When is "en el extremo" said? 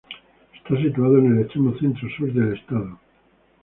1.19-1.77